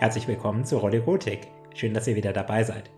[0.00, 1.48] Herzlich willkommen zu Rodegotik.
[1.74, 2.90] Schön, dass ihr wieder dabei seid.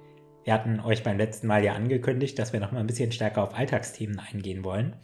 [0.45, 3.43] Wir hatten euch beim letzten Mal ja angekündigt, dass wir noch mal ein bisschen stärker
[3.43, 4.95] auf Alltagsthemen eingehen wollen.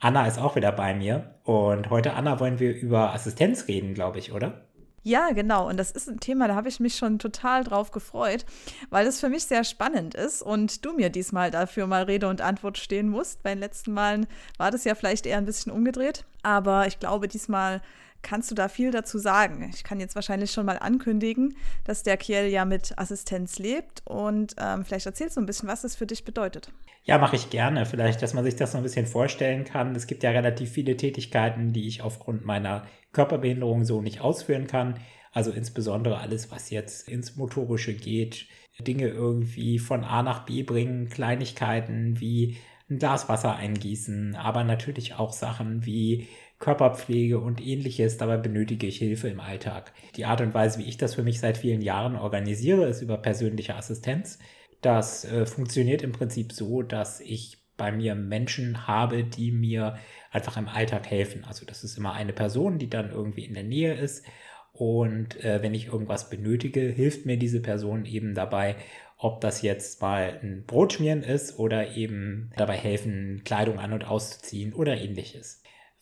[0.00, 4.18] Anna ist auch wieder bei mir und heute, Anna, wollen wir über Assistenz reden, glaube
[4.18, 4.66] ich, oder?
[5.04, 5.68] Ja, genau.
[5.68, 8.44] Und das ist ein Thema, da habe ich mich schon total drauf gefreut,
[8.90, 12.40] weil es für mich sehr spannend ist und du mir diesmal dafür mal Rede und
[12.40, 13.44] Antwort stehen musst.
[13.44, 14.26] Bei den letzten Malen
[14.58, 17.82] war das ja vielleicht eher ein bisschen umgedreht, aber ich glaube, diesmal
[18.22, 19.70] kannst du da viel dazu sagen.
[19.74, 24.54] Ich kann jetzt wahrscheinlich schon mal ankündigen, dass der Kiel ja mit Assistenz lebt und
[24.58, 26.70] ähm, vielleicht erzählst du ein bisschen, was das für dich bedeutet.
[27.04, 27.86] Ja, mache ich gerne.
[27.86, 29.94] Vielleicht, dass man sich das noch ein bisschen vorstellen kann.
[29.96, 35.00] Es gibt ja relativ viele Tätigkeiten, die ich aufgrund meiner Körperbehinderung so nicht ausführen kann.
[35.32, 38.46] Also insbesondere alles, was jetzt ins Motorische geht,
[38.80, 42.58] Dinge irgendwie von A nach B bringen, Kleinigkeiten wie
[42.90, 46.28] ein Glas Wasser eingießen, aber natürlich auch Sachen wie
[46.60, 48.18] Körperpflege und ähnliches.
[48.18, 49.92] Dabei benötige ich Hilfe im Alltag.
[50.16, 53.16] Die Art und Weise, wie ich das für mich seit vielen Jahren organisiere, ist über
[53.16, 54.38] persönliche Assistenz.
[54.82, 59.98] Das äh, funktioniert im Prinzip so, dass ich bei mir Menschen habe, die mir
[60.30, 61.44] einfach im Alltag helfen.
[61.44, 64.24] Also das ist immer eine Person, die dann irgendwie in der Nähe ist.
[64.72, 68.76] Und äh, wenn ich irgendwas benötige, hilft mir diese Person eben dabei,
[69.16, 74.72] ob das jetzt mal ein Brotschmieren ist oder eben dabei helfen, Kleidung an und auszuziehen
[74.72, 75.59] oder ähnliches.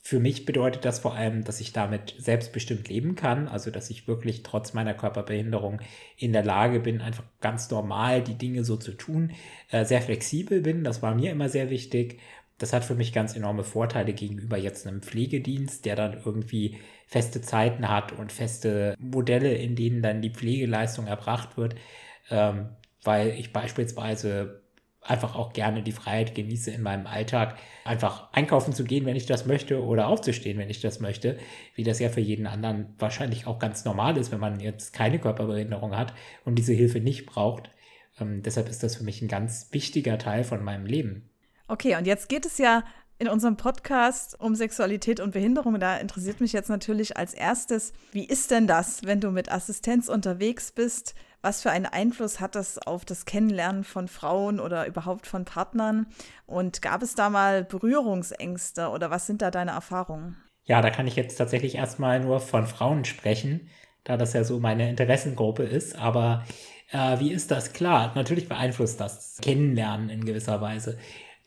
[0.09, 4.09] Für mich bedeutet das vor allem, dass ich damit selbstbestimmt leben kann, also dass ich
[4.09, 5.83] wirklich trotz meiner Körperbehinderung
[6.17, 9.33] in der Lage bin, einfach ganz normal die Dinge so zu tun,
[9.71, 12.21] äh, sehr flexibel bin, das war mir immer sehr wichtig.
[12.57, 17.43] Das hat für mich ganz enorme Vorteile gegenüber jetzt einem Pflegedienst, der dann irgendwie feste
[17.43, 21.75] Zeiten hat und feste Modelle, in denen dann die Pflegeleistung erbracht wird,
[22.31, 22.71] ähm,
[23.03, 24.63] weil ich beispielsweise
[25.09, 29.27] einfach auch gerne die Freiheit genieße in meinem Alltag, einfach einkaufen zu gehen, wenn ich
[29.27, 31.39] das möchte, oder aufzustehen, wenn ich das möchte,
[31.75, 35.19] wie das ja für jeden anderen wahrscheinlich auch ganz normal ist, wenn man jetzt keine
[35.19, 36.13] Körperbehinderung hat
[36.45, 37.71] und diese Hilfe nicht braucht.
[38.21, 41.31] Ähm, deshalb ist das für mich ein ganz wichtiger Teil von meinem Leben.
[41.69, 42.85] Okay, und jetzt geht es ja
[43.19, 45.81] in unserem Podcast um Sexualität und Behinderung.
[45.81, 50.09] Da interessiert mich jetzt natürlich als erstes, wie ist denn das, wenn du mit Assistenz
[50.09, 51.15] unterwegs bist?
[51.49, 56.07] Was für einen Einfluss hat das auf das Kennenlernen von Frauen oder überhaupt von Partnern?
[56.45, 60.37] Und gab es da mal Berührungsängste oder was sind da deine Erfahrungen?
[60.65, 63.71] Ja, da kann ich jetzt tatsächlich erstmal nur von Frauen sprechen,
[64.05, 65.97] da das ja so meine Interessengruppe ist.
[65.97, 66.45] Aber
[66.93, 67.73] äh, wie ist das?
[67.73, 70.99] Klar, natürlich beeinflusst das Kennenlernen in gewisser Weise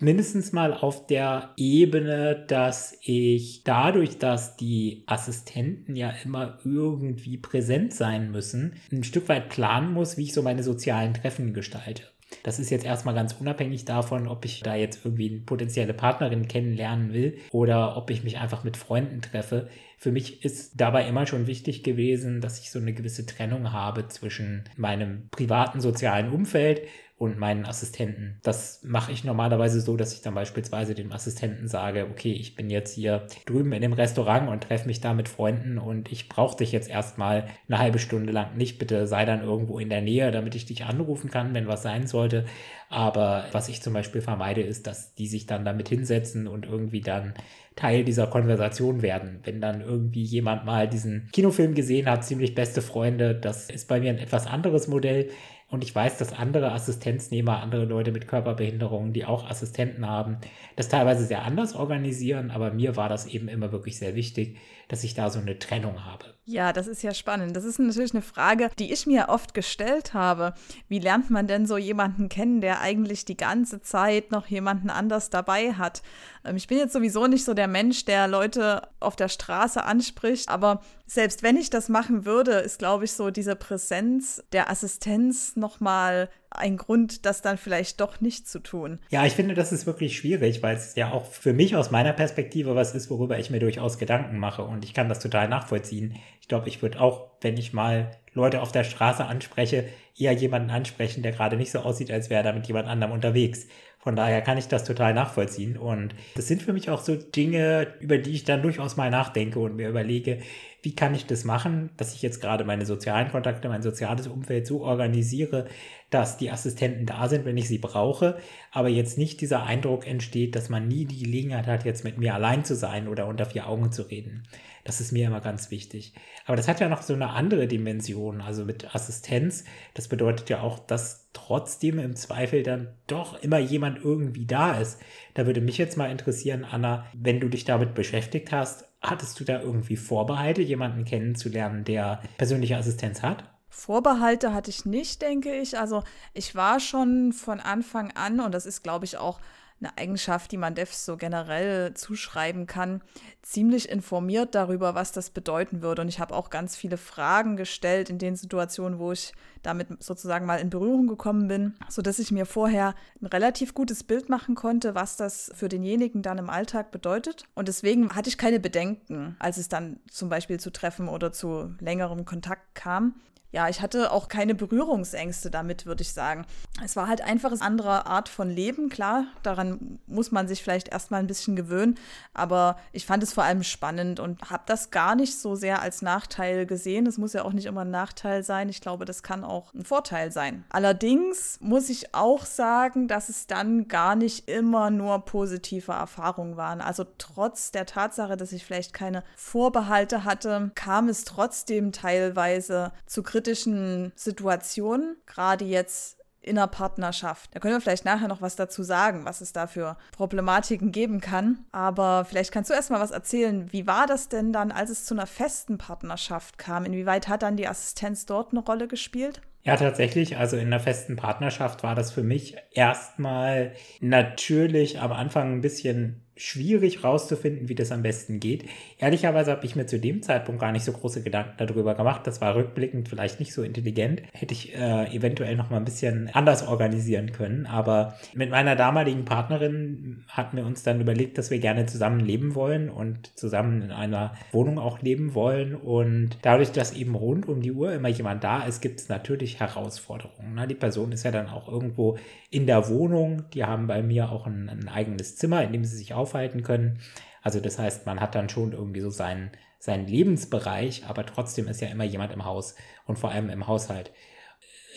[0.02, 7.94] mindestens mal auf der Ebene, dass ich dadurch, dass die Assistenten ja immer irgendwie präsent
[7.94, 12.04] sein müssen, ein Stück weit planen muss, wie ich so meine sozialen Treffen gestalte.
[12.44, 16.48] Das ist jetzt erstmal ganz unabhängig davon, ob ich da jetzt irgendwie eine potenzielle Partnerin
[16.48, 19.68] kennenlernen will oder ob ich mich einfach mit Freunden treffe.
[19.98, 24.08] Für mich ist dabei immer schon wichtig gewesen, dass ich so eine gewisse Trennung habe
[24.08, 26.82] zwischen meinem privaten sozialen Umfeld
[27.22, 28.40] und meinen Assistenten.
[28.42, 32.72] Das mache ich normalerweise so, dass ich dann beispielsweise dem Assistenten sage, okay, ich bin
[32.72, 36.58] jetzt hier drüben in dem Restaurant und treffe mich da mit Freunden und ich brauche
[36.58, 38.80] dich jetzt erstmal eine halbe Stunde lang nicht.
[38.80, 42.08] Bitte sei dann irgendwo in der Nähe, damit ich dich anrufen kann, wenn was sein
[42.08, 42.46] sollte.
[42.90, 47.02] Aber was ich zum Beispiel vermeide, ist, dass die sich dann damit hinsetzen und irgendwie
[47.02, 47.36] dann
[47.76, 49.42] Teil dieser Konversation werden.
[49.44, 54.00] Wenn dann irgendwie jemand mal diesen Kinofilm gesehen hat, ziemlich beste Freunde, das ist bei
[54.00, 55.30] mir ein etwas anderes Modell.
[55.72, 60.38] Und ich weiß, dass andere Assistenznehmer, andere Leute mit Körperbehinderungen, die auch Assistenten haben,
[60.76, 62.52] das teilweise sehr anders organisieren.
[62.52, 64.58] Aber mir war das eben immer wirklich sehr wichtig,
[64.90, 66.26] dass ich da so eine Trennung habe.
[66.44, 67.56] Ja, das ist ja spannend.
[67.56, 70.54] Das ist natürlich eine Frage, die ich mir oft gestellt habe.
[70.90, 75.30] Wie lernt man denn so jemanden kennen, der eigentlich die ganze Zeit noch jemanden anders
[75.30, 76.02] dabei hat?
[76.46, 80.50] Ähm, ich bin jetzt sowieso nicht so der Mensch, der Leute auf der Straße anspricht,
[80.50, 85.56] aber selbst wenn ich das machen würde, ist, glaube ich, so diese Präsenz der Assistenz
[85.56, 89.00] nochmal ein Grund, das dann vielleicht doch nicht zu tun.
[89.10, 92.14] Ja, ich finde, das ist wirklich schwierig, weil es ja auch für mich aus meiner
[92.14, 96.16] Perspektive was ist, worüber ich mir durchaus Gedanken mache und ich kann das total nachvollziehen.
[96.42, 99.86] Ich glaube, ich würde auch, wenn ich mal Leute auf der Straße anspreche,
[100.18, 103.14] eher jemanden ansprechen, der gerade nicht so aussieht, als wäre er da mit jemand anderem
[103.14, 103.68] unterwegs.
[104.04, 105.78] Von daher kann ich das total nachvollziehen.
[105.78, 109.60] Und das sind für mich auch so Dinge, über die ich dann durchaus mal nachdenke
[109.60, 110.40] und mir überlege,
[110.82, 114.66] wie kann ich das machen, dass ich jetzt gerade meine sozialen Kontakte, mein soziales Umfeld
[114.66, 115.68] so organisiere,
[116.10, 118.38] dass die Assistenten da sind, wenn ich sie brauche,
[118.72, 122.34] aber jetzt nicht dieser Eindruck entsteht, dass man nie die Gelegenheit hat, jetzt mit mir
[122.34, 124.44] allein zu sein oder unter vier Augen zu reden.
[124.84, 126.14] Das ist mir immer ganz wichtig.
[126.46, 129.64] Aber das hat ja noch so eine andere Dimension, also mit Assistenz.
[129.94, 135.00] Das bedeutet ja auch, dass trotzdem im Zweifel dann doch immer jemand irgendwie da ist.
[135.34, 139.44] Da würde mich jetzt mal interessieren, Anna, wenn du dich damit beschäftigt hast, hattest du
[139.44, 143.44] da irgendwie Vorbehalte, jemanden kennenzulernen, der persönliche Assistenz hat?
[143.70, 145.80] Vorbehalte hatte ich nicht, denke ich.
[145.80, 149.40] Also ich war schon von Anfang an, und das ist, glaube ich, auch
[149.82, 153.02] eine Eigenschaft, die man Devs so generell zuschreiben kann,
[153.42, 156.04] ziemlich informiert darüber, was das bedeuten würde.
[156.04, 159.34] Und ich habe auch ganz viele Fragen gestellt in den Situationen, wo ich
[159.64, 164.30] damit sozusagen mal in Berührung gekommen bin, sodass ich mir vorher ein relativ gutes Bild
[164.30, 167.46] machen konnte, was das für denjenigen dann im Alltag bedeutet.
[167.56, 171.74] Und deswegen hatte ich keine Bedenken, als es dann zum Beispiel zu Treffen oder zu
[171.80, 173.16] längerem Kontakt kam
[173.52, 176.46] ja, ich hatte auch keine Berührungsängste damit, würde ich sagen.
[176.84, 180.88] Es war halt einfach eine andere Art von Leben, klar, daran muss man sich vielleicht
[180.88, 181.96] erstmal ein bisschen gewöhnen,
[182.34, 186.02] aber ich fand es vor allem spannend und habe das gar nicht so sehr als
[186.02, 187.06] Nachteil gesehen.
[187.06, 188.70] Es muss ja auch nicht immer ein Nachteil sein.
[188.70, 190.64] Ich glaube, das kann auch ein Vorteil sein.
[190.70, 196.80] Allerdings muss ich auch sagen, dass es dann gar nicht immer nur positive Erfahrungen waren.
[196.80, 203.24] Also trotz der Tatsache, dass ich vielleicht keine Vorbehalte hatte, kam es trotzdem teilweise zu
[203.24, 207.50] Kritik kritischen Situationen, gerade jetzt in einer Partnerschaft.
[207.54, 211.22] Da können wir vielleicht nachher noch was dazu sagen, was es da für Problematiken geben
[211.22, 211.60] kann.
[211.72, 213.72] Aber vielleicht kannst du erst mal was erzählen.
[213.72, 216.86] Wie war das denn dann, als es zu einer festen Partnerschaft kam?
[216.86, 219.42] Inwieweit hat dann die Assistenz dort eine Rolle gespielt?
[219.64, 220.38] Ja, tatsächlich.
[220.38, 226.24] Also in einer festen Partnerschaft war das für mich erstmal natürlich am Anfang ein bisschen
[226.42, 228.66] schwierig rauszufinden, wie das am besten geht.
[228.98, 232.26] Ehrlicherweise habe ich mir zu dem Zeitpunkt gar nicht so große Gedanken darüber gemacht.
[232.26, 234.24] Das war rückblickend vielleicht nicht so intelligent.
[234.34, 237.68] Hätte ich äh, eventuell noch mal ein bisschen anders organisieren können.
[237.68, 242.56] Aber mit meiner damaligen Partnerin hatten wir uns dann überlegt, dass wir gerne zusammen leben
[242.56, 245.76] wollen und zusammen in einer Wohnung auch leben wollen.
[245.76, 249.60] Und dadurch, dass eben rund um die Uhr immer jemand da ist, gibt es natürlich
[249.60, 250.56] Herausforderungen.
[250.56, 250.68] Ne?
[250.68, 252.18] Die Person ist ja dann auch irgendwo
[252.52, 253.50] in der Wohnung.
[253.54, 257.00] Die haben bei mir auch ein, ein eigenes Zimmer, in dem sie sich aufhalten können.
[257.42, 261.82] Also das heißt, man hat dann schon irgendwie so seinen, seinen Lebensbereich, aber trotzdem ist
[261.82, 264.12] ja immer jemand im Haus und vor allem im Haushalt.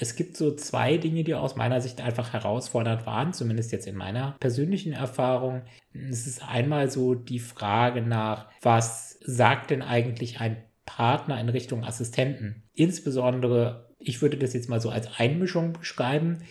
[0.00, 3.94] Es gibt so zwei Dinge, die aus meiner Sicht einfach herausfordernd waren, zumindest jetzt in
[3.94, 5.62] meiner persönlichen Erfahrung.
[5.92, 11.84] Es ist einmal so die Frage nach, was sagt denn eigentlich ein Partner in Richtung
[11.84, 12.64] Assistenten?
[12.74, 16.42] Insbesondere, ich würde das jetzt mal so als Einmischung beschreiben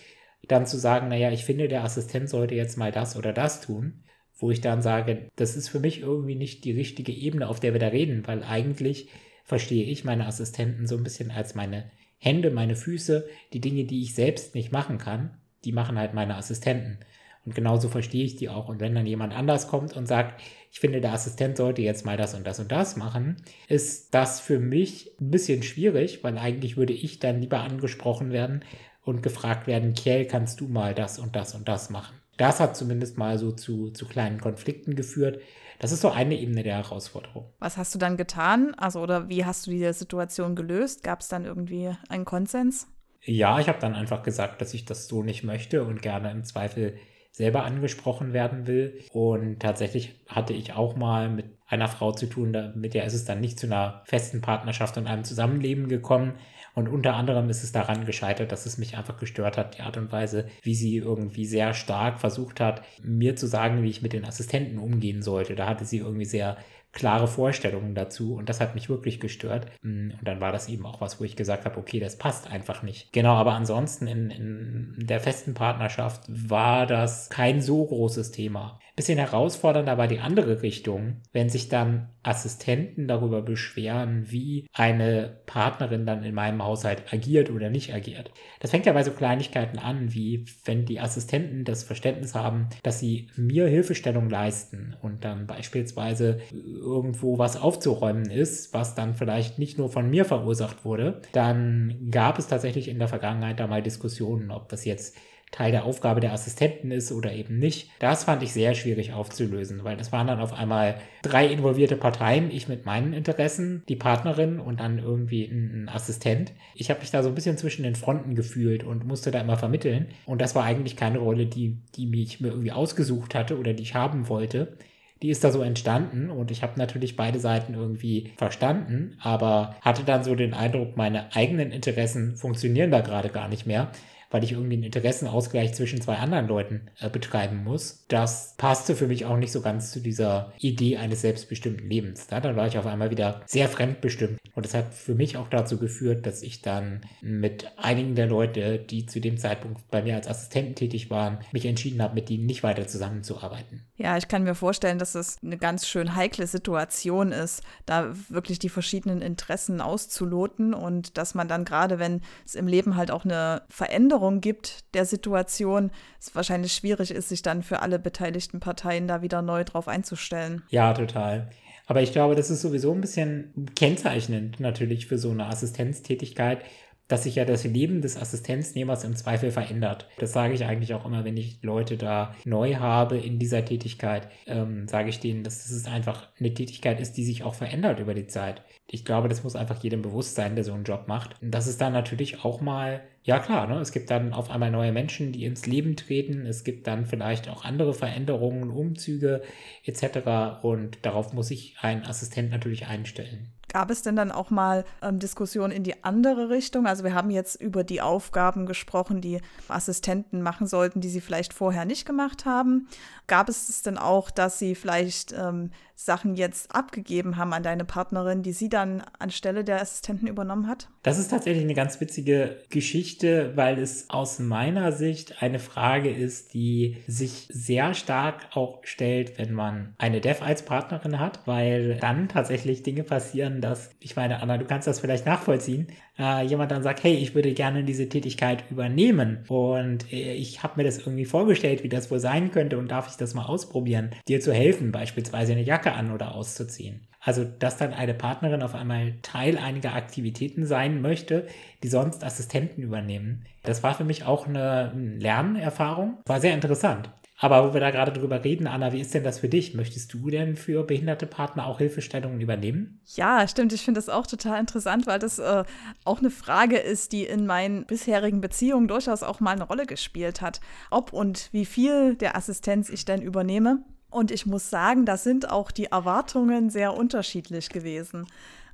[0.48, 4.04] dann zu sagen, naja, ich finde, der Assistent sollte jetzt mal das oder das tun,
[4.38, 7.74] wo ich dann sage, das ist für mich irgendwie nicht die richtige Ebene, auf der
[7.74, 9.10] wir da reden, weil eigentlich
[9.44, 14.01] verstehe ich meine Assistenten so ein bisschen als meine Hände, meine Füße, die Dinge, die
[14.01, 17.00] ich selbst nicht machen kann, die machen halt meine Assistenten.
[17.45, 18.69] Und genauso verstehe ich die auch.
[18.69, 20.42] Und wenn dann jemand anders kommt und sagt,
[20.72, 23.38] ich finde, der Assistent sollte jetzt mal das und das und das machen,
[23.68, 28.63] ist das für mich ein bisschen schwierig, weil eigentlich würde ich dann lieber angesprochen werden,
[29.03, 32.15] und gefragt werden, Kiel, kannst du mal das und das und das machen?
[32.38, 35.39] Das hat zumindest mal so zu, zu kleinen Konflikten geführt.
[35.79, 37.45] Das ist so eine Ebene der Herausforderung.
[37.59, 38.73] Was hast du dann getan?
[38.77, 41.03] Also, oder wie hast du die Situation gelöst?
[41.03, 42.88] Gab es dann irgendwie einen Konsens?
[43.21, 46.44] Ja, ich habe dann einfach gesagt, dass ich das so nicht möchte und gerne im
[46.44, 46.97] Zweifel
[47.31, 48.99] selber angesprochen werden will.
[49.11, 53.25] Und tatsächlich hatte ich auch mal mit einer Frau zu tun, mit der ist es
[53.25, 56.33] dann nicht zu einer festen Partnerschaft und einem Zusammenleben gekommen.
[56.73, 59.97] Und unter anderem ist es daran gescheitert, dass es mich einfach gestört hat, die Art
[59.97, 64.13] und Weise, wie sie irgendwie sehr stark versucht hat, mir zu sagen, wie ich mit
[64.13, 65.56] den Assistenten umgehen sollte.
[65.56, 66.57] Da hatte sie irgendwie sehr
[66.94, 69.65] klare Vorstellungen dazu und das hat mich wirklich gestört.
[69.81, 72.47] Mm, und dann war das eben auch was, wo ich gesagt habe, okay, das passt
[72.47, 73.11] einfach nicht.
[73.11, 78.80] Genau, aber ansonsten in, in der festen Partnerschaft war das kein so großes Thema.
[78.95, 86.06] Bisschen herausfordernder war die andere Richtung, wenn sich dann Assistenten darüber beschweren, wie eine Partnerin
[86.06, 88.31] dann in meinem Haushalt agiert oder nicht agiert.
[88.59, 93.00] Das fängt ja bei so Kleinigkeiten an, wie wenn die Assistenten das Verständnis haben, dass
[93.00, 99.80] sie mir Hilfestellung leisten und dann beispielsweise irgendwo was aufzuräumen ist, was dann vielleicht nicht
[99.80, 104.52] nur von mir verursacht wurde, dann gab es tatsächlich in der Vergangenheit da mal Diskussionen,
[104.52, 105.18] ob das jetzt
[105.54, 107.90] Teil der Aufgabe der Assistenten ist oder eben nicht.
[108.00, 112.52] Das fand ich sehr schwierig aufzulösen, weil das waren dann auf einmal drei involvierte Parteien,
[112.52, 116.52] ich mit meinen Interessen, die Partnerin und dann irgendwie ein, Assistent.
[116.76, 119.57] Ich habe mich da so ein bisschen zwischen den Fronten gefühlt und musste da immer
[119.57, 120.07] vermitteln.
[120.26, 123.83] Und das war eigentlich keine Rolle, die, die mich mir irgendwie ausgesucht hatte oder die
[123.83, 124.76] ich haben wollte
[125.24, 130.04] die ist da so entstanden und ich habe natürlich beide Seiten irgendwie verstanden, aber hatte
[130.04, 133.90] dann so den Eindruck, meine eigenen Interessen funktionieren da gerade gar nicht mehr,
[134.33, 138.04] weil ich irgendwie einen Interessenausgleich zwischen zwei anderen Leuten äh, betreiben muss.
[138.07, 142.25] Das passte für mich auch nicht so ganz zu dieser Idee eines selbstbestimmten Lebens.
[142.25, 144.40] Da, dann war ich auf einmal wieder sehr fremdbestimmt.
[144.56, 148.80] Und das hat für mich auch dazu geführt, dass ich dann mit einigen der Leute,
[148.80, 152.45] die zu dem Zeitpunkt bei mir als Assistenten tätig waren, mich entschieden habe, mit ihnen
[152.47, 153.83] nicht weiter zusammenzuarbeiten.
[153.97, 158.57] Ja, ich kann mir vorstellen, dass es eine ganz schön heikle Situation ist, da wirklich
[158.57, 163.25] die verschiedenen Interessen auszuloten und dass man dann gerade, wenn es im Leben halt auch
[163.25, 169.07] eine Veränderung gibt der Situation, es wahrscheinlich schwierig ist, sich dann für alle beteiligten Parteien
[169.07, 170.63] da wieder neu drauf einzustellen.
[170.69, 171.49] Ja, total.
[171.85, 176.59] Aber ich glaube, das ist sowieso ein bisschen kennzeichnend natürlich für so eine Assistenztätigkeit,
[177.07, 180.07] dass sich ja das Leben des Assistenznehmers im Zweifel verändert.
[180.18, 184.30] Das sage ich eigentlich auch immer, wenn ich Leute da neu habe in dieser Tätigkeit,
[184.48, 188.14] ähm, sage ich denen, dass das einfach eine Tätigkeit ist, die sich auch verändert über
[188.14, 188.64] die Zeit.
[188.88, 191.42] Ich glaube, das muss einfach jedem bewusst sein, der so einen Job macht.
[191.42, 193.80] Und das ist dann natürlich auch mal, ja klar, ne?
[193.80, 196.45] es gibt dann auf einmal neue Menschen, die ins Leben treten.
[196.45, 199.42] Es gibt dann vielleicht auch andere Veränderungen, Umzüge
[199.86, 200.62] etc.
[200.62, 203.53] Und darauf muss sich ein Assistent natürlich einstellen.
[203.73, 206.85] Gab es denn dann auch mal ähm, Diskussionen in die andere Richtung?
[206.85, 211.53] Also wir haben jetzt über die Aufgaben gesprochen, die Assistenten machen sollten, die sie vielleicht
[211.53, 212.87] vorher nicht gemacht haben.
[213.27, 215.71] Gab es es denn auch, dass sie vielleicht ähm,
[216.06, 220.90] Sachen jetzt abgegeben haben an deine Partnerin, die sie dann anstelle der Assistenten übernommen hat?
[221.02, 226.54] Das ist tatsächlich eine ganz witzige Geschichte, weil es aus meiner Sicht eine Frage ist,
[226.54, 232.28] die sich sehr stark auch stellt, wenn man eine Dev als Partnerin hat, weil dann
[232.28, 236.83] tatsächlich Dinge passieren, dass, ich meine, Anna, du kannst das vielleicht nachvollziehen, äh, jemand dann
[236.83, 241.25] sagt, hey, ich würde gerne diese Tätigkeit übernehmen und äh, ich habe mir das irgendwie
[241.25, 244.91] vorgestellt, wie das wohl sein könnte und darf ich das mal ausprobieren, dir zu helfen,
[244.91, 247.07] beispielsweise eine Jacke an oder auszuziehen.
[247.25, 251.47] Also, dass dann eine Partnerin auf einmal Teil einiger Aktivitäten sein möchte,
[251.81, 253.45] die sonst Assistenten übernehmen.
[253.63, 256.17] Das war für mich auch eine Lernerfahrung.
[256.25, 257.09] War sehr interessant.
[257.44, 259.73] Aber wo wir da gerade drüber reden, Anna, wie ist denn das für dich?
[259.73, 263.02] Möchtest du denn für behinderte Partner auch Hilfestellungen übernehmen?
[263.16, 263.73] Ja, stimmt.
[263.73, 265.66] Ich finde das auch total interessant, weil das äh,
[266.06, 270.40] auch eine Frage ist, die in meinen bisherigen Beziehungen durchaus auch mal eine Rolle gespielt
[270.40, 270.62] hat.
[270.90, 273.83] Ob und wie viel der Assistenz ich denn übernehme.
[274.09, 278.26] Und ich muss sagen, da sind auch die Erwartungen sehr unterschiedlich gewesen.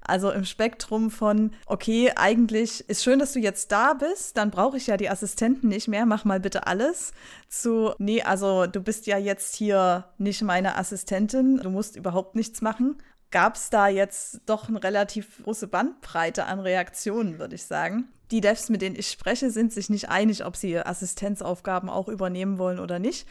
[0.10, 4.78] Also im Spektrum von, okay, eigentlich ist schön, dass du jetzt da bist, dann brauche
[4.78, 7.14] ich ja die Assistenten nicht mehr, mach mal bitte alles.
[7.48, 12.62] Zu, nee, also du bist ja jetzt hier nicht meine Assistentin, du musst überhaupt nichts
[12.62, 12.98] machen.
[13.32, 18.10] Gab es da jetzt doch eine relativ große Bandbreite an Reaktionen, würde ich sagen.
[18.32, 22.58] Die Devs, mit denen ich spreche, sind sich nicht einig, ob sie Assistenzaufgaben auch übernehmen
[22.58, 23.28] wollen oder nicht.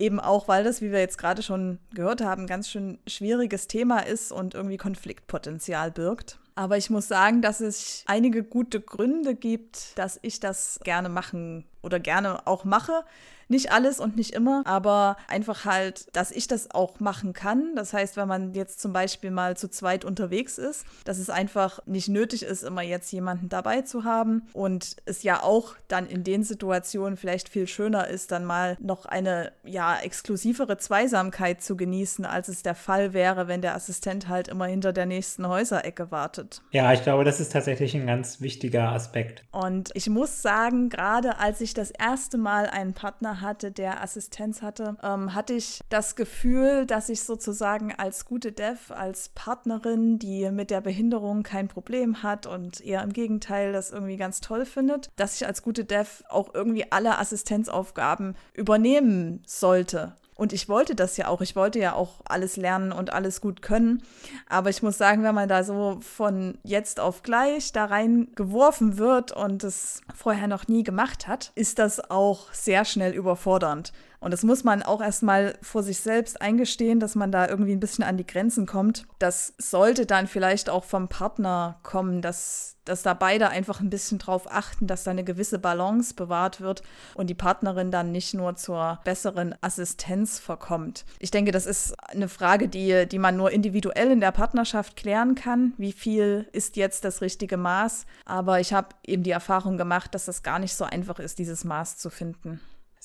[0.00, 4.00] Eben auch, weil das, wie wir jetzt gerade schon gehört haben, ganz schön schwieriges Thema
[4.00, 6.38] ist und irgendwie Konfliktpotenzial birgt.
[6.54, 11.66] Aber ich muss sagen, dass es einige gute Gründe gibt, dass ich das gerne machen
[11.82, 13.04] oder gerne auch mache.
[13.50, 17.74] Nicht alles und nicht immer, aber einfach halt, dass ich das auch machen kann.
[17.74, 21.80] Das heißt, wenn man jetzt zum Beispiel mal zu zweit unterwegs ist, dass es einfach
[21.84, 26.22] nicht nötig ist, immer jetzt jemanden dabei zu haben und es ja auch dann in
[26.22, 32.24] den Situationen vielleicht viel schöner ist, dann mal noch eine ja exklusivere Zweisamkeit zu genießen,
[32.24, 36.62] als es der Fall wäre, wenn der Assistent halt immer hinter der nächsten Häuserecke wartet.
[36.70, 39.42] Ja, ich glaube, das ist tatsächlich ein ganz wichtiger Aspekt.
[39.50, 44.62] Und ich muss sagen, gerade als ich das erste Mal einen Partner hatte, der Assistenz
[44.62, 50.50] hatte, ähm, hatte ich das Gefühl, dass ich sozusagen als gute Dev, als Partnerin, die
[50.50, 55.10] mit der Behinderung kein Problem hat und eher im Gegenteil das irgendwie ganz toll findet,
[55.16, 60.14] dass ich als gute Dev auch irgendwie alle Assistenzaufgaben übernehmen sollte.
[60.40, 61.42] Und ich wollte das ja auch.
[61.42, 64.02] Ich wollte ja auch alles lernen und alles gut können.
[64.48, 69.32] Aber ich muss sagen, wenn man da so von jetzt auf gleich da reingeworfen wird
[69.32, 73.92] und es vorher noch nie gemacht hat, ist das auch sehr schnell überfordernd.
[74.20, 77.80] Und das muss man auch erstmal vor sich selbst eingestehen, dass man da irgendwie ein
[77.80, 79.06] bisschen an die Grenzen kommt.
[79.18, 84.18] Das sollte dann vielleicht auch vom Partner kommen, dass, dass da beide einfach ein bisschen
[84.18, 86.82] drauf achten, dass da eine gewisse Balance bewahrt wird
[87.14, 91.06] und die Partnerin dann nicht nur zur besseren Assistenz verkommt.
[91.18, 95.34] Ich denke, das ist eine Frage, die, die man nur individuell in der Partnerschaft klären
[95.34, 95.72] kann.
[95.78, 98.04] Wie viel ist jetzt das richtige Maß?
[98.26, 101.64] Aber ich habe eben die Erfahrung gemacht, dass das gar nicht so einfach ist, dieses
[101.64, 102.60] Maß zu finden.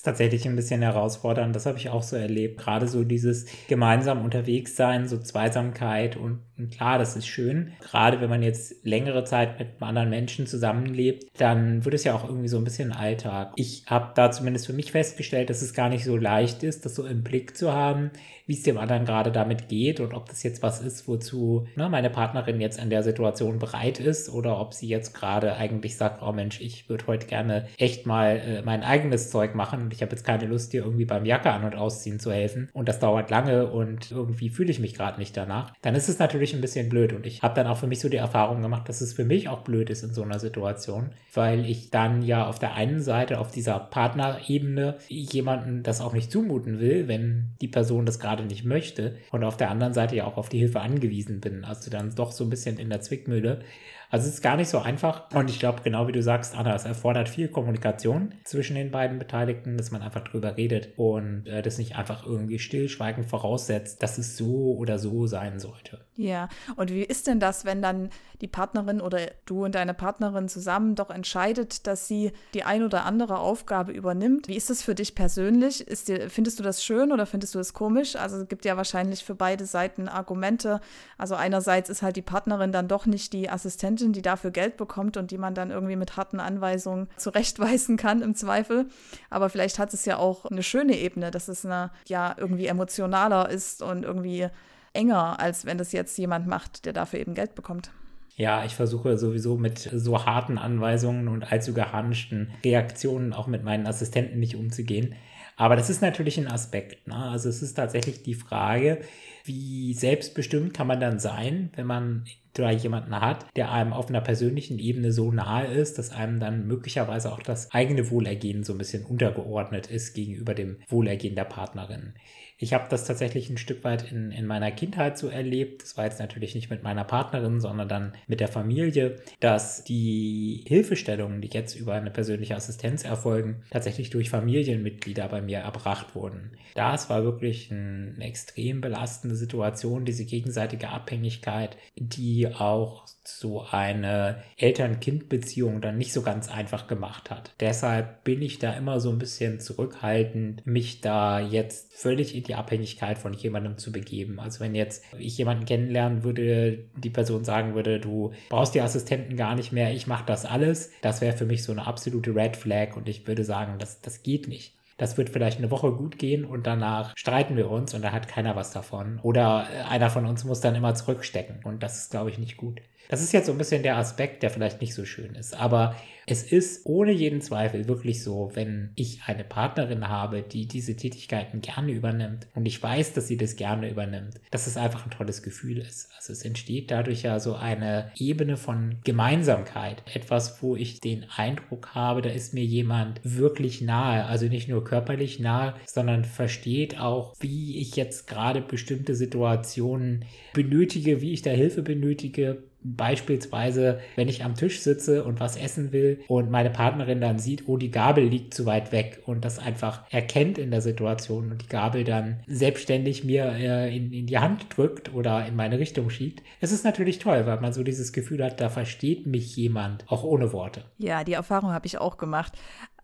[0.06, 1.56] Tatsächlich ein bisschen herausfordernd.
[1.56, 2.60] Das habe ich auch so erlebt.
[2.60, 7.74] Gerade so dieses gemeinsam unterwegs sein, so Zweisamkeit und, und, klar, das ist schön.
[7.82, 12.24] Gerade wenn man jetzt längere Zeit mit anderen Menschen zusammenlebt, dann wird es ja auch
[12.24, 13.52] irgendwie so ein bisschen Alltag.
[13.56, 16.96] Ich habe da zumindest für mich festgestellt, dass es gar nicht so leicht ist, das
[16.96, 18.12] so im Blick zu haben,
[18.46, 21.90] wie es dem anderen gerade damit geht und ob das jetzt was ist, wozu ne,
[21.90, 26.22] meine Partnerin jetzt in der Situation bereit ist oder ob sie jetzt gerade eigentlich sagt,
[26.22, 30.02] oh Mensch, ich würde heute gerne echt mal äh, mein eigenes Zeug machen und ich
[30.02, 33.00] habe jetzt keine Lust, dir irgendwie beim Jacke an- und ausziehen zu helfen und das
[33.00, 36.62] dauert lange und irgendwie fühle ich mich gerade nicht danach, dann ist es natürlich ein
[36.62, 39.14] bisschen blöd und ich habe dann auch für mich so die Erfahrung gemacht, dass es
[39.14, 42.74] für mich auch blöd ist in so einer Situation, weil ich dann ja auf der
[42.76, 48.20] einen Seite auf dieser Partnerebene jemanden das auch nicht zumuten will, wenn die Person das
[48.20, 51.40] gerade gerade nicht möchte und auf der anderen Seite ja auch auf die Hilfe angewiesen
[51.40, 51.66] bin.
[51.66, 53.62] Also dann doch so ein bisschen in der Zwickmühle.
[54.10, 55.32] Also es ist gar nicht so einfach.
[55.34, 59.20] Und ich glaube, genau wie du sagst, Anna, es erfordert viel Kommunikation zwischen den beiden
[59.20, 64.18] Beteiligten, dass man einfach drüber redet und äh, das nicht einfach irgendwie stillschweigend voraussetzt, dass
[64.18, 66.06] es so oder so sein sollte.
[66.16, 68.10] Ja, und wie ist denn das, wenn dann
[68.42, 73.06] die Partnerin oder du und deine Partnerin zusammen doch entscheidet, dass sie die ein oder
[73.06, 74.48] andere Aufgabe übernimmt?
[74.48, 75.86] Wie ist das für dich persönlich?
[75.88, 78.16] Ist dir, findest du das schön oder findest du es komisch?
[78.16, 80.80] Also es gibt ja wahrscheinlich für beide Seiten Argumente.
[81.18, 85.18] Also einerseits ist halt die Partnerin dann doch nicht die Assistentin, die dafür Geld bekommt
[85.18, 88.88] und die man dann irgendwie mit harten Anweisungen zurechtweisen kann im Zweifel.
[89.30, 93.50] Aber vielleicht hat es ja auch eine schöne Ebene, dass es eine, ja irgendwie emotionaler
[93.50, 94.48] ist und irgendwie
[94.94, 97.92] enger, als wenn das jetzt jemand macht, der dafür eben Geld bekommt.
[98.38, 103.88] Ja, ich versuche sowieso mit so harten Anweisungen und allzu geharnischten Reaktionen auch mit meinen
[103.88, 105.16] Assistenten nicht umzugehen.
[105.56, 107.08] Aber das ist natürlich ein Aspekt.
[107.08, 107.16] Ne?
[107.16, 109.02] Also es ist tatsächlich die Frage,
[109.46, 114.22] wie selbstbestimmt kann man dann sein, wenn man da jemanden hat, der einem auf einer
[114.22, 118.78] persönlichen Ebene so nahe ist, dass einem dann möglicherweise auch das eigene Wohlergehen so ein
[118.78, 122.14] bisschen untergeordnet ist gegenüber dem Wohlergehen der Partnerin.
[122.58, 125.84] Ich habe das tatsächlich ein Stück weit in, in meiner Kindheit so erlebt.
[125.84, 130.64] Das war jetzt natürlich nicht mit meiner Partnerin, sondern dann mit der Familie, dass die
[130.68, 136.52] Hilfestellungen, die jetzt über eine persönliche Assistenz erfolgen, tatsächlich durch Familienmitglieder bei mir erbracht wurden.
[136.76, 145.82] Das war wirklich eine extrem belastende Situation, diese gegenseitige Abhängigkeit, die auch so eine Eltern-Kind-Beziehung
[145.82, 147.54] dann nicht so ganz einfach gemacht hat.
[147.60, 153.18] Deshalb bin ich da immer so ein bisschen zurückhaltend, mich da jetzt völlig die Abhängigkeit
[153.18, 154.40] von jemandem zu begeben.
[154.40, 159.36] Also wenn jetzt ich jemanden kennenlernen würde, die Person sagen würde, du brauchst die Assistenten
[159.36, 162.58] gar nicht mehr, ich mache das alles, das wäre für mich so eine absolute Red
[162.58, 164.74] Flag und ich würde sagen, das, das geht nicht.
[164.98, 168.30] Das wird vielleicht eine Woche gut gehen und danach streiten wir uns und da hat
[168.30, 169.20] keiner was davon.
[169.24, 172.82] Oder einer von uns muss dann immer zurückstecken und das ist, glaube ich, nicht gut.
[173.10, 175.54] Das ist jetzt so ein bisschen der Aspekt, der vielleicht nicht so schön ist.
[175.54, 175.96] Aber
[176.28, 181.62] es ist ohne jeden Zweifel wirklich so, wenn ich eine Partnerin habe, die diese Tätigkeiten
[181.62, 185.44] gerne übernimmt und ich weiß, dass sie das gerne übernimmt, dass es einfach ein tolles
[185.44, 186.10] Gefühl ist.
[186.18, 190.04] Also es entsteht dadurch ja so eine Ebene von Gemeinsamkeit.
[190.14, 194.26] Etwas, wo ich den Eindruck habe, da ist mir jemand wirklich nahe.
[194.26, 201.22] Also nicht nur körperlich nahe, sondern versteht auch, wie ich jetzt gerade bestimmte Situationen benötige,
[201.22, 206.22] wie ich da Hilfe benötige Beispielsweise, wenn ich am Tisch sitze und was essen will
[206.28, 210.04] und meine Partnerin dann sieht, oh, die Gabel liegt zu weit weg und das einfach
[210.12, 214.68] erkennt in der Situation und die Gabel dann selbstständig mir äh, in, in die Hand
[214.76, 216.44] drückt oder in meine Richtung schiebt.
[216.62, 220.24] Es ist natürlich toll, weil man so dieses Gefühl hat, da versteht mich jemand, auch
[220.24, 220.84] ohne Worte.
[220.98, 222.54] Ja, die Erfahrung habe ich auch gemacht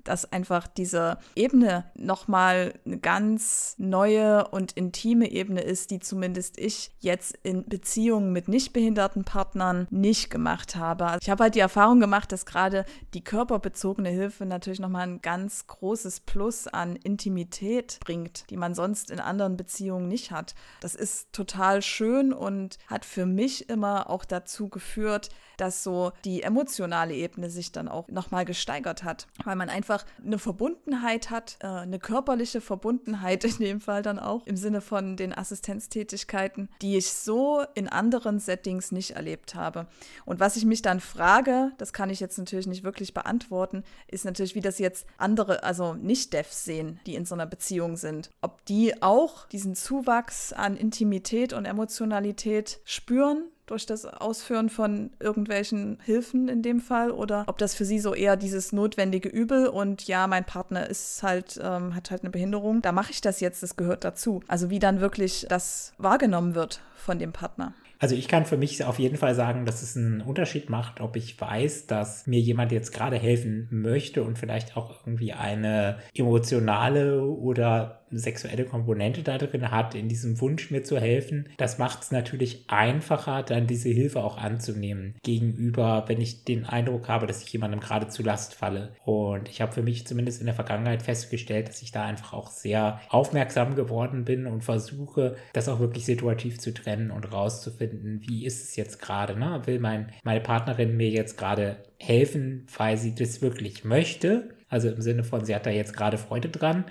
[0.04, 6.92] dass einfach diese Ebene nochmal eine ganz neue und intime Ebene ist, die zumindest ich
[7.00, 11.06] jetzt in Beziehungen mit nicht behinderten Partnern nicht gemacht habe.
[11.06, 15.22] Also ich habe halt die Erfahrung gemacht, dass gerade die körperbezogene Hilfe natürlich nochmal ein
[15.22, 20.56] ganz großes Plus an Intimität bringt, die man sonst in anderen Beziehungen nicht hat.
[20.82, 26.42] Das ist total schön und hat für mich immer auch dazu geführt, dass so die
[26.42, 29.91] emotionale Ebene sich dann auch nochmal gesteigert hat, weil man einfach
[30.24, 35.18] eine Verbundenheit hat, äh, eine körperliche Verbundenheit in dem Fall dann auch im Sinne von
[35.18, 39.88] den Assistenztätigkeiten, die ich so in anderen Settings nicht erlebt habe.
[40.26, 44.26] Und was ich mich dann frage, das kann ich jetzt natürlich nicht wirklich beantworten, ist
[44.26, 48.30] natürlich, wie das jetzt andere, also Nicht-Devs sehen, die in so einer Beziehung sind.
[48.42, 55.98] Ob die auch diesen Zuwachs an Intimität und Emotionalität spüren, durch das Ausführen von irgendwelchen
[56.04, 60.08] Hilfen in dem Fall oder ob das für sie so eher dieses notwendige Übel und
[60.08, 63.64] ja, mein Partner ist halt, ähm, hat halt eine Behinderung, da mache ich das jetzt,
[63.64, 64.42] das gehört dazu.
[64.48, 67.74] Also wie dann wirklich das wahrgenommen wird von dem Partner.
[68.02, 71.16] Also ich kann für mich auf jeden Fall sagen, dass es einen Unterschied macht, ob
[71.16, 77.22] ich weiß, dass mir jemand jetzt gerade helfen möchte und vielleicht auch irgendwie eine emotionale
[77.24, 81.50] oder sexuelle Komponente da drin hat, in diesem Wunsch mir zu helfen.
[81.58, 87.08] Das macht es natürlich einfacher, dann diese Hilfe auch anzunehmen gegenüber, wenn ich den Eindruck
[87.08, 88.94] habe, dass ich jemandem gerade zu Last falle.
[89.06, 92.50] Und ich habe für mich zumindest in der Vergangenheit festgestellt, dass ich da einfach auch
[92.50, 98.46] sehr aufmerksam geworden bin und versuche, das auch wirklich situativ zu trennen und rauszufinden, wie
[98.46, 99.38] ist es jetzt gerade.
[99.38, 99.62] Ne?
[99.66, 104.50] Will mein, meine Partnerin mir jetzt gerade helfen, weil sie das wirklich möchte?
[104.70, 106.86] Also im Sinne von, sie hat da jetzt gerade Freude dran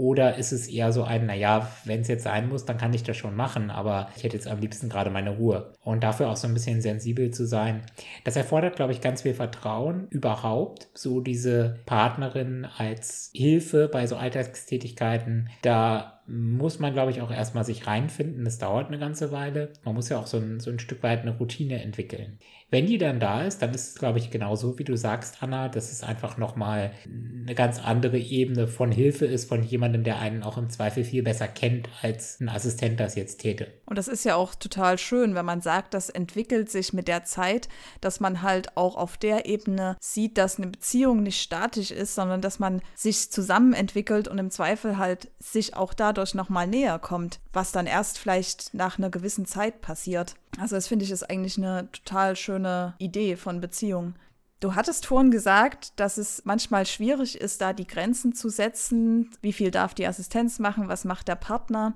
[0.00, 3.02] oder ist es eher so ein, naja, wenn es jetzt sein muss, dann kann ich
[3.02, 5.74] das schon machen, aber ich hätte jetzt am liebsten gerade meine Ruhe.
[5.84, 7.82] Und dafür auch so ein bisschen sensibel zu sein.
[8.24, 14.16] Das erfordert, glaube ich, ganz viel Vertrauen überhaupt, so diese Partnerin als Hilfe bei so
[14.16, 15.50] Alltagstätigkeiten.
[15.60, 18.44] Da muss man, glaube ich, auch erstmal sich reinfinden.
[18.44, 19.72] Das dauert eine ganze Weile.
[19.84, 22.38] Man muss ja auch so ein, so ein Stück weit eine Routine entwickeln.
[22.70, 25.68] Wenn die dann da ist, dann ist es, glaube ich, genauso, wie du sagst, Anna,
[25.68, 30.44] dass es einfach nochmal eine ganz andere Ebene von Hilfe ist, von jemandem, der einen
[30.44, 33.66] auch im Zweifel viel besser kennt, als ein Assistent das jetzt täte.
[33.86, 37.24] Und das ist ja auch total schön, wenn man sagt, das entwickelt sich mit der
[37.24, 37.68] Zeit,
[38.00, 42.40] dass man halt auch auf der Ebene sieht, dass eine Beziehung nicht statisch ist, sondern
[42.40, 47.40] dass man sich zusammen entwickelt und im Zweifel halt sich auch dadurch nochmal näher kommt,
[47.52, 50.34] was dann erst vielleicht nach einer gewissen Zeit passiert.
[50.58, 54.14] Also das finde ich ist eigentlich eine total schöne Idee von Beziehung.
[54.60, 59.30] Du hattest vorhin gesagt, dass es manchmal schwierig ist, da die Grenzen zu setzen.
[59.40, 60.88] Wie viel darf die Assistenz machen?
[60.88, 61.94] Was macht der Partner?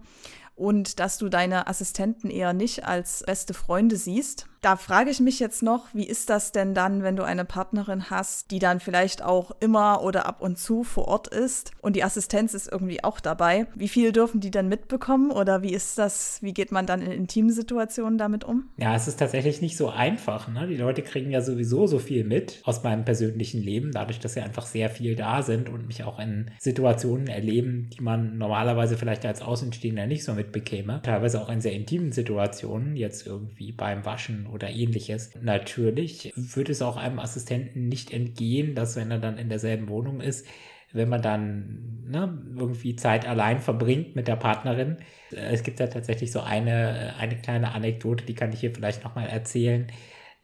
[0.54, 4.46] Und dass du deine Assistenten eher nicht als beste Freunde siehst.
[4.64, 8.08] Da frage ich mich jetzt noch, wie ist das denn dann, wenn du eine Partnerin
[8.08, 12.02] hast, die dann vielleicht auch immer oder ab und zu vor Ort ist und die
[12.02, 13.66] Assistenz ist irgendwie auch dabei?
[13.74, 17.12] Wie viel dürfen die denn mitbekommen oder wie ist das, wie geht man dann in
[17.12, 18.70] intimen Situationen damit um?
[18.78, 20.48] Ja, es ist tatsächlich nicht so einfach.
[20.48, 20.66] Ne?
[20.66, 24.40] Die Leute kriegen ja sowieso so viel mit aus meinem persönlichen Leben, dadurch, dass sie
[24.40, 29.26] einfach sehr viel da sind und mich auch in Situationen erleben, die man normalerweise vielleicht
[29.26, 31.02] als Außenstehender nicht so mitbekäme.
[31.02, 35.32] Teilweise auch in sehr intimen Situationen, jetzt irgendwie beim Waschen oder ähnliches.
[35.40, 40.20] Natürlich würde es auch einem Assistenten nicht entgehen, dass wenn er dann in derselben Wohnung
[40.20, 40.46] ist,
[40.92, 44.98] wenn man dann ne, irgendwie Zeit allein verbringt mit der Partnerin.
[45.30, 49.28] Es gibt ja tatsächlich so eine, eine kleine Anekdote, die kann ich hier vielleicht nochmal
[49.28, 49.88] erzählen.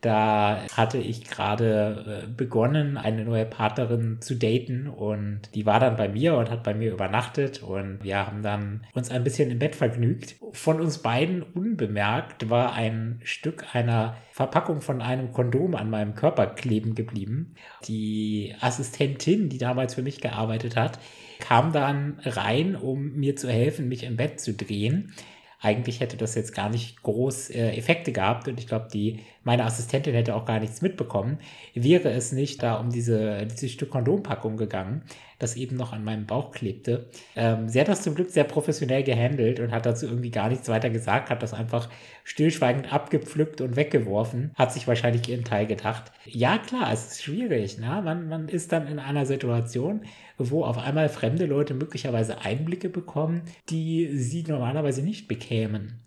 [0.00, 5.96] Da hatte ich gerade äh, begonnen, eine neue Partnerin zu daten und die war dann
[5.96, 9.58] bei mir und hat bei mir übernachtet und wir haben dann uns ein bisschen im
[9.58, 10.36] Bett vergnügt.
[10.52, 16.46] Von uns beiden unbemerkt war ein Stück einer Verpackung von einem Kondom an meinem Körper
[16.46, 17.54] kleben geblieben.
[17.86, 20.98] Die Assistentin, die damals für mich gearbeitet hat,
[21.40, 25.12] kam dann rein, um mir zu helfen, mich im Bett zu drehen
[25.60, 29.64] eigentlich hätte das jetzt gar nicht groß äh, Effekte gehabt und ich glaube, die meine
[29.64, 31.38] Assistentin hätte auch gar nichts mitbekommen,
[31.74, 35.02] wäre es nicht da um diese, dieses Stück Kondompackung gegangen,
[35.40, 37.08] das eben noch an meinem Bauch klebte.
[37.34, 40.68] Ähm, sie hat das zum Glück sehr professionell gehandelt und hat dazu irgendwie gar nichts
[40.68, 41.88] weiter gesagt, hat das einfach
[42.24, 46.12] stillschweigend abgepflückt und weggeworfen, hat sich wahrscheinlich ihren Teil gedacht.
[46.26, 47.78] Ja, klar, es ist schwierig.
[47.78, 48.02] Ne?
[48.04, 50.02] Man, man ist dann in einer Situation,
[50.38, 56.02] wo auf einmal fremde Leute möglicherweise Einblicke bekommen, die sie normalerweise nicht bekämen.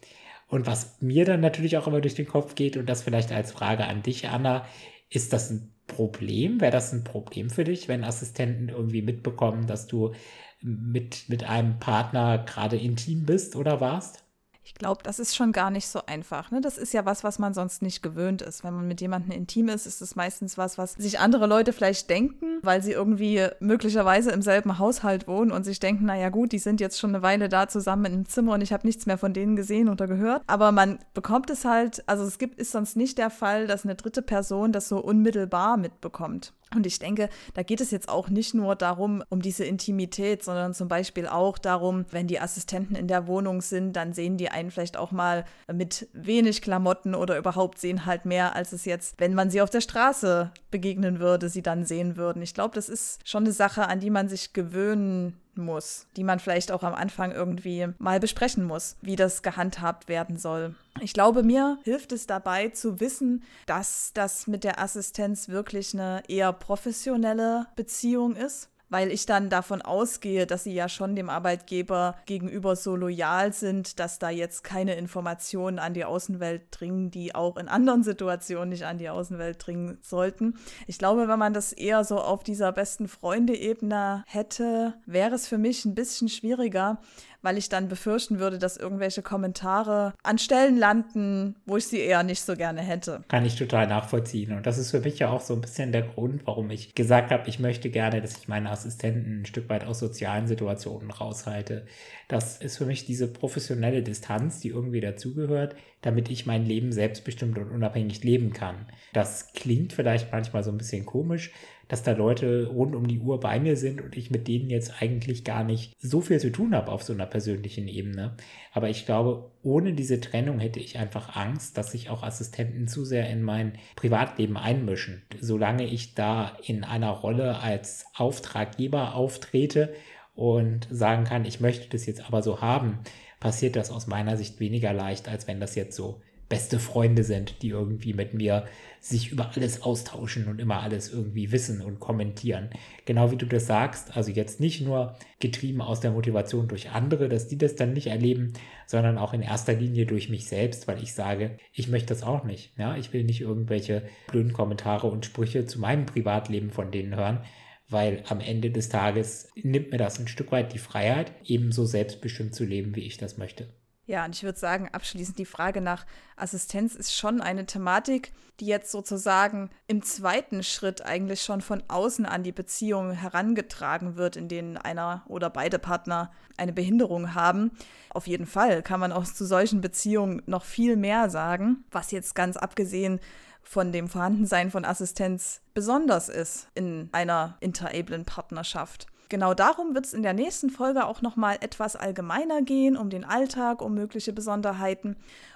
[0.48, 3.52] Und was mir dann natürlich auch immer durch den Kopf geht, und das vielleicht als
[3.52, 4.68] Frage an dich, Anna,
[5.10, 6.62] ist das ein Problem?
[6.62, 10.14] Wäre das ein Problem für dich, wenn Assistenten irgendwie mitbekommen, dass du
[10.62, 14.23] mit, mit einem Partner gerade intim bist oder warst?
[14.66, 16.50] Ich glaube, das ist schon gar nicht so einfach.
[16.52, 16.62] Ne?
[16.62, 18.64] Das ist ja was, was man sonst nicht gewöhnt ist.
[18.64, 22.10] Wenn man mit jemandem intim ist, ist es meistens was, was sich andere Leute vielleicht
[22.10, 26.60] denken, weil sie irgendwie möglicherweise im selben Haushalt wohnen und sich denken, naja gut, die
[26.60, 29.34] sind jetzt schon eine Weile da zusammen einem Zimmer und ich habe nichts mehr von
[29.34, 30.44] denen gesehen oder gehört.
[30.48, 33.96] Aber man bekommt es halt, also es gibt, ist sonst nicht der Fall, dass eine
[33.96, 36.54] dritte Person das so unmittelbar mitbekommt.
[36.76, 40.74] Und ich denke, da geht es jetzt auch nicht nur darum, um diese Intimität, sondern
[40.74, 44.72] zum Beispiel auch darum, wenn die Assistenten in der Wohnung sind, dann sehen die einen
[44.72, 49.34] vielleicht auch mal mit wenig Klamotten oder überhaupt sehen halt mehr, als es jetzt, wenn
[49.34, 52.42] man sie auf der Straße begegnen würde, sie dann sehen würden.
[52.42, 56.40] Ich glaube, das ist schon eine Sache, an die man sich gewöhnen muss, die man
[56.40, 60.76] vielleicht auch am Anfang irgendwie mal besprechen muss, wie das gehandhabt werden soll.
[61.02, 66.24] Ich glaube, mir hilft es dabei zu wissen, dass das mit der Assistenz wirklich eine
[66.28, 72.16] eher professionelle Beziehung ist weil ich dann davon ausgehe, dass sie ja schon dem Arbeitgeber
[72.28, 77.58] gegenüber so loyal sind, dass da jetzt keine Informationen an die Außenwelt dringen, die auch
[77.58, 80.60] in anderen Situationen nicht an die Außenwelt dringen sollten.
[80.86, 85.58] Ich glaube, wenn man das eher so auf dieser besten Freunde-Ebene hätte, wäre es für
[85.58, 87.00] mich ein bisschen schwieriger,
[87.44, 92.24] weil ich dann befürchten würde, dass irgendwelche Kommentare an Stellen landen, wo ich sie eher
[92.24, 93.22] nicht so gerne hätte.
[93.28, 94.54] Kann ich total nachvollziehen.
[94.54, 97.32] Und das ist für mich ja auch so ein bisschen der Grund, warum ich gesagt
[97.32, 101.86] habe, ich möchte gerne, dass ich meine Assistenten ein Stück weit aus sozialen Situationen raushalte.
[102.30, 107.58] Das ist für mich diese professionelle Distanz, die irgendwie dazugehört, damit ich mein Leben selbstbestimmt
[107.58, 108.88] und unabhängig leben kann.
[109.12, 111.52] Das klingt vielleicht manchmal so ein bisschen komisch,
[111.88, 115.02] dass da Leute rund um die Uhr bei mir sind und ich mit denen jetzt
[115.02, 118.36] eigentlich gar nicht so viel zu tun habe auf so einer persönlichen Ebene.
[118.72, 123.06] Aber ich glaube, ohne diese Trennung hätte ich einfach Angst, dass sich auch Assistenten zu
[123.06, 125.24] sehr in mein Privatleben einmischen.
[125.40, 129.94] Solange ich da in einer Rolle als Auftraggeber auftrete
[130.36, 133.00] und sagen kann, ich möchte das jetzt aber so haben,
[133.40, 137.62] passiert das aus meiner Sicht weniger leicht, als wenn das jetzt so beste Freunde sind,
[137.62, 138.66] die irgendwie mit mir
[139.00, 142.70] sich über alles austauschen und immer alles irgendwie wissen und kommentieren.
[143.06, 147.28] Genau wie du das sagst, also jetzt nicht nur getrieben aus der Motivation durch andere,
[147.28, 148.54] dass die das dann nicht erleben,
[148.88, 152.44] sondern auch in erster Linie durch mich selbst, weil ich sage, ich möchte das auch
[152.44, 152.78] nicht.
[152.78, 157.44] Ja, ich will nicht irgendwelche blöden Kommentare und Sprüche zu meinem Privatleben von denen hören,
[157.90, 162.56] weil am Ende des Tages nimmt mir das ein Stück weit die Freiheit, ebenso selbstbestimmt
[162.56, 163.68] zu leben, wie ich das möchte.
[164.06, 168.66] Ja, und ich würde sagen, abschließend die Frage nach Assistenz ist schon eine Thematik, die
[168.66, 174.50] jetzt sozusagen im zweiten Schritt eigentlich schon von außen an die Beziehung herangetragen wird, in
[174.50, 177.72] denen einer oder beide Partner eine Behinderung haben.
[178.10, 182.36] Auf jeden Fall kann man auch zu solchen Beziehungen noch viel mehr sagen, was jetzt
[182.36, 183.22] ganz abgesehen
[183.62, 189.08] von dem Vorhandensein von Assistenz besonders ist in einer interablen Partnerschaft.
[189.30, 193.26] Genau darum wird es in der nächsten Folge auch nochmal etwas allgemeiner gehen, um den
[193.26, 195.16] Alltag, um mögliche Besonderheiten.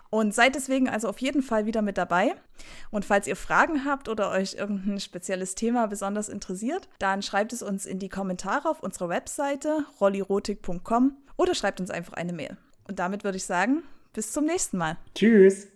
[0.09, 2.33] Und seid deswegen also auf jeden Fall wieder mit dabei.
[2.91, 7.61] Und falls ihr Fragen habt oder euch irgendein spezielles Thema besonders interessiert, dann schreibt es
[7.61, 12.57] uns in die Kommentare auf unserer Webseite rollirotik.com oder schreibt uns einfach eine Mail.
[12.87, 14.97] Und damit würde ich sagen, bis zum nächsten Mal.
[15.13, 15.67] Tschüss.